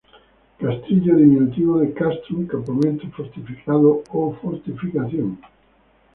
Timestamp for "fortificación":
4.41-5.37